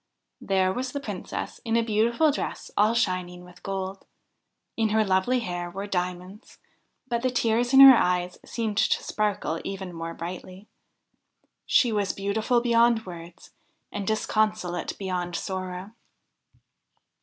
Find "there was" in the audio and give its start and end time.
0.41-0.93